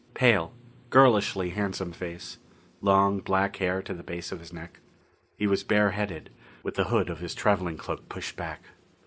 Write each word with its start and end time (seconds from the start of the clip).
Pale, 0.15 0.51
girlishly 0.89 1.51
handsome 1.51 1.91
face; 1.91 2.39
long, 2.81 3.19
black 3.19 3.57
hair 3.57 3.83
to 3.83 3.93
the 3.93 4.01
base 4.01 4.31
of 4.31 4.39
his 4.39 4.51
neck. 4.51 4.79
He 5.37 5.45
was 5.45 5.63
bare 5.63 5.91
headed, 5.91 6.31
with 6.63 6.73
the 6.73 6.85
hood 6.85 7.07
of 7.11 7.19
his 7.19 7.35
traveling 7.35 7.77
cloak 7.77 8.09
pushed 8.09 8.35
back. 8.35 8.63